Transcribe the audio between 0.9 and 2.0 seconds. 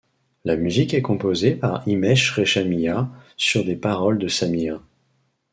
est composée par